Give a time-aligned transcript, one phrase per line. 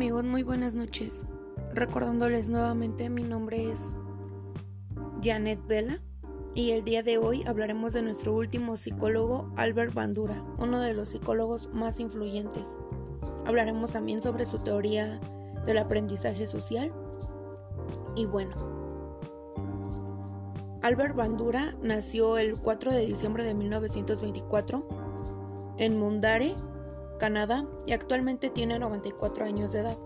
[0.00, 0.24] amigos?
[0.24, 1.26] Muy buenas noches.
[1.74, 3.82] Recordándoles nuevamente, mi nombre es
[5.22, 6.00] Janet Vela
[6.54, 11.10] y el día de hoy hablaremos de nuestro último psicólogo, Albert Bandura, uno de los
[11.10, 12.66] psicólogos más influyentes.
[13.44, 15.20] Hablaremos también sobre su teoría
[15.66, 16.94] del aprendizaje social.
[18.16, 18.56] Y bueno,
[20.80, 24.88] Albert Bandura nació el 4 de diciembre de 1924
[25.76, 26.54] en Mundare,
[27.20, 29.98] Canadá, y actualmente tiene 94 años de edad.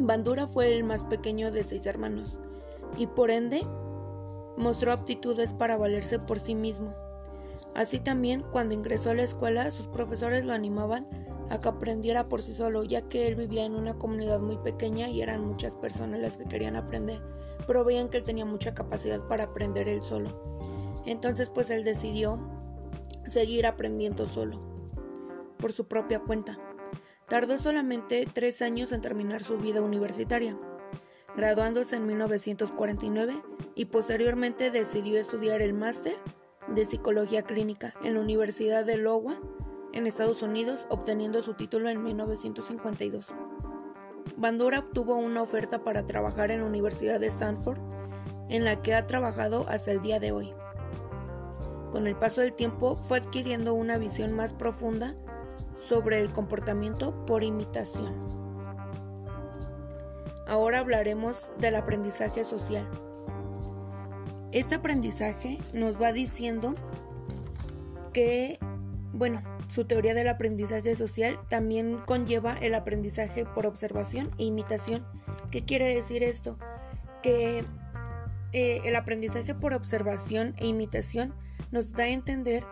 [0.00, 2.40] Bandura fue el más pequeño de seis hermanos
[2.98, 3.62] y por ende
[4.56, 6.92] mostró aptitudes para valerse por sí mismo.
[7.76, 11.06] Así también, cuando ingresó a la escuela, sus profesores lo animaban
[11.50, 15.08] a que aprendiera por sí solo, ya que él vivía en una comunidad muy pequeña
[15.08, 17.20] y eran muchas personas las que querían aprender
[17.66, 21.02] pero veían que él tenía mucha capacidad para aprender él solo.
[21.06, 22.38] Entonces pues él decidió
[23.26, 24.60] seguir aprendiendo solo,
[25.58, 26.58] por su propia cuenta.
[27.28, 30.58] Tardó solamente tres años en terminar su vida universitaria,
[31.36, 33.42] graduándose en 1949
[33.74, 36.16] y posteriormente decidió estudiar el máster
[36.68, 39.38] de psicología clínica en la Universidad de Iowa
[39.92, 43.32] en Estados Unidos, obteniendo su título en 1952.
[44.36, 47.78] Bandura obtuvo una oferta para trabajar en la Universidad de Stanford,
[48.48, 50.52] en la que ha trabajado hasta el día de hoy.
[51.92, 55.14] Con el paso del tiempo fue adquiriendo una visión más profunda
[55.88, 58.14] sobre el comportamiento por imitación.
[60.46, 62.88] Ahora hablaremos del aprendizaje social.
[64.52, 66.74] Este aprendizaje nos va diciendo
[68.12, 68.58] que,
[69.12, 75.04] bueno, su teoría del aprendizaje social también conlleva el aprendizaje por observación e imitación.
[75.50, 76.58] ¿Qué quiere decir esto?
[77.22, 77.64] Que
[78.52, 81.34] eh, el aprendizaje por observación e imitación
[81.72, 82.64] nos da a entender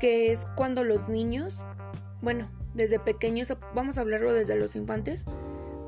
[0.00, 1.54] que es cuando los niños,
[2.20, 5.24] bueno, desde pequeños, vamos a hablarlo desde los infantes,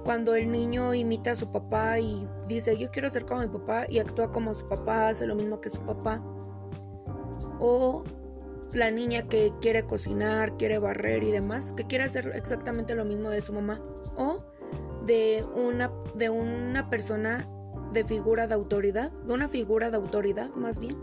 [0.04, 3.86] cuando el niño imita a su papá y dice yo quiero ser como mi papá
[3.88, 6.22] y actúa como su papá, hace lo mismo que su papá.
[7.58, 8.04] O
[8.72, 13.30] la niña que quiere cocinar, quiere barrer y demás, que quiere hacer exactamente lo mismo
[13.30, 13.80] de su mamá
[14.16, 14.42] o
[15.04, 17.48] de una de una persona
[17.92, 20.96] de figura de autoridad, de una figura de autoridad más bien.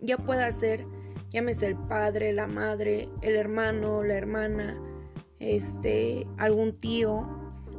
[0.00, 0.86] Ya puede ser
[1.34, 4.80] llámese el padre, la madre, el hermano, la hermana,
[5.40, 7.28] este, algún tío,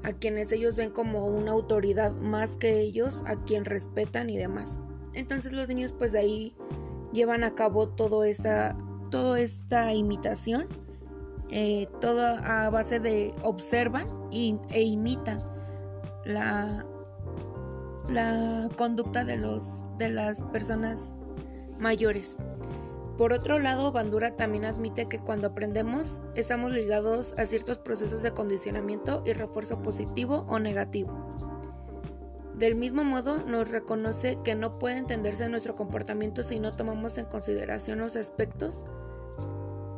[0.04, 4.78] a quienes ellos ven como una autoridad más que ellos, a quien respetan y demás.
[5.14, 6.56] Entonces los niños pues de ahí
[7.14, 8.78] llevan a cabo todo esta
[9.10, 10.68] toda esta imitación,
[11.50, 15.40] eh, toda a base de observan e imitan
[16.26, 16.86] la,
[18.10, 19.62] la conducta de, los,
[19.98, 21.16] de las personas
[21.80, 22.36] mayores.
[23.18, 28.34] Por otro lado, Bandura también admite que cuando aprendemos estamos ligados a ciertos procesos de
[28.34, 31.28] condicionamiento y refuerzo positivo o negativo.
[32.58, 37.26] Del mismo modo, nos reconoce que no puede entenderse nuestro comportamiento si no tomamos en
[37.26, 38.84] consideración los aspectos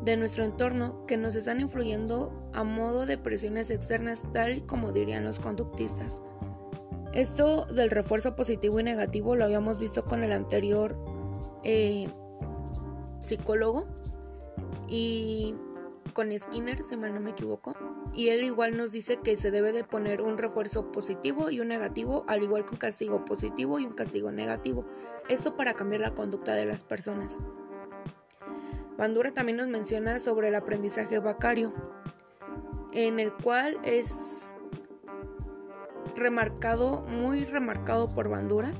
[0.01, 5.23] de nuestro entorno que nos están influyendo a modo de presiones externas, tal como dirían
[5.23, 6.21] los conductistas.
[7.13, 10.97] Esto del refuerzo positivo y negativo lo habíamos visto con el anterior
[11.63, 12.07] eh,
[13.19, 13.87] psicólogo
[14.87, 15.55] y
[16.13, 17.75] con Skinner, si mal no me equivoco
[18.17, 21.67] y él igual nos dice que se debe de poner un refuerzo positivo y un
[21.67, 24.85] negativo, al igual que un castigo positivo y un castigo negativo.
[25.29, 27.31] Esto para cambiar la conducta de las personas.
[28.97, 31.75] Bandura también nos menciona sobre el aprendizaje bacario,
[32.91, 34.51] en el cual es
[36.15, 38.73] remarcado, muy remarcado por Bandura,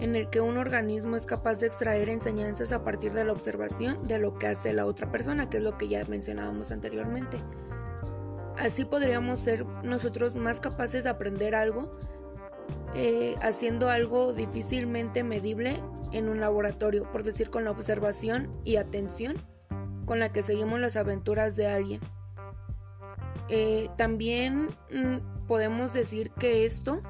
[0.00, 4.06] en el que un organismo es capaz de extraer enseñanzas a partir de la observación
[4.08, 7.38] de lo que hace la otra persona, que es lo que ya mencionábamos anteriormente.
[8.58, 11.90] Así podríamos ser nosotros más capaces de aprender algo
[12.94, 15.80] eh, haciendo algo difícilmente medible
[16.12, 19.36] en un laboratorio, por decir con la observación y atención
[20.06, 22.00] con la que seguimos las aventuras de alguien.
[23.48, 27.00] Eh, también mm, podemos decir que esto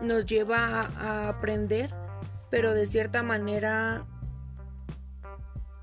[0.00, 1.92] nos lleva a, aprender,
[2.50, 4.06] pero de cierta manera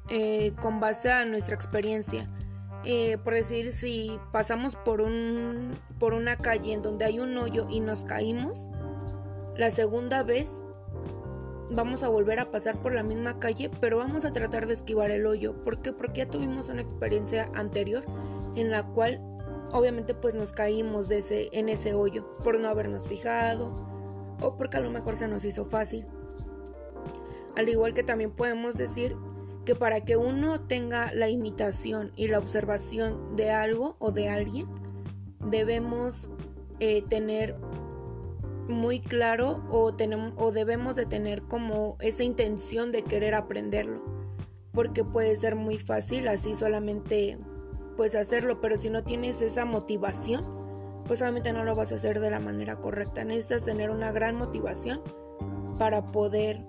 [0.09, 2.29] eh, con base a nuestra experiencia.
[2.83, 7.67] Eh, por decir, si pasamos por, un, por una calle en donde hay un hoyo
[7.69, 8.67] y nos caímos,
[9.57, 10.63] la segunda vez
[11.69, 15.11] vamos a volver a pasar por la misma calle, pero vamos a tratar de esquivar
[15.11, 15.61] el hoyo.
[15.61, 15.91] ¿Por qué?
[15.91, 18.05] Porque ya tuvimos una experiencia anterior
[18.55, 19.21] en la cual
[19.73, 23.73] obviamente pues nos caímos en ese hoyo por no habernos fijado
[24.41, 26.05] o porque a lo mejor se nos hizo fácil.
[27.57, 29.17] Al igual que también podemos decir
[29.65, 34.67] que para que uno tenga la imitación y la observación de algo o de alguien,
[35.39, 36.29] debemos
[36.79, 37.55] eh, tener
[38.67, 44.03] muy claro o, tenemos, o debemos de tener como esa intención de querer aprenderlo.
[44.71, 47.39] Porque puede ser muy fácil así solamente
[47.95, 50.43] pues hacerlo, pero si no tienes esa motivación,
[51.07, 53.23] pues obviamente no lo vas a hacer de la manera correcta.
[53.23, 55.01] Necesitas tener una gran motivación
[55.79, 56.63] para poder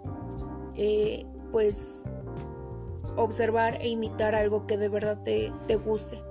[0.79, 2.05] eh, pues
[3.17, 6.23] observar e imitar algo que de verdad te, te guste.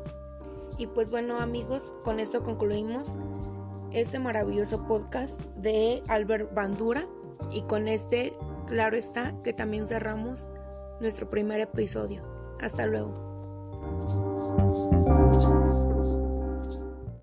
[0.78, 3.16] Y pues bueno amigos, con esto concluimos
[3.92, 7.06] este maravilloso podcast de Albert Bandura
[7.52, 8.34] y con este,
[8.68, 10.50] claro está, que también cerramos
[11.00, 12.24] nuestro primer episodio.
[12.60, 13.28] Hasta luego.